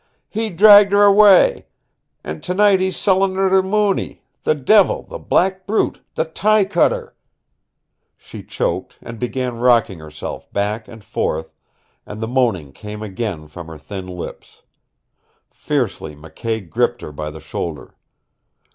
[0.29, 1.67] He dragged her away,
[2.23, 7.15] and tonight he's sellin' her to Mooney the devil the black brute the tie cutter"
[8.17, 11.53] She choked, and began rocking herself back and forth,
[12.03, 14.63] and the moaning came again from her thin lips.
[15.51, 17.95] Fiercely McKay gripped her by the shoulder.